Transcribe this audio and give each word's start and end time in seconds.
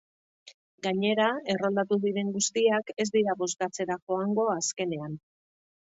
Gainera, 0.85 1.27
erroldatu 1.55 1.99
diren 2.07 2.33
guztiak 2.39 2.91
ez 3.05 3.07
dira 3.19 3.39
bozkatzera 3.43 3.99
joango 4.03 4.51
azkenean. 4.55 5.19